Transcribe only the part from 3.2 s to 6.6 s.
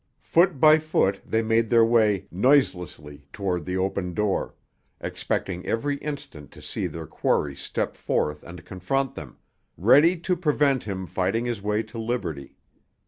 toward the open door, expecting every instant to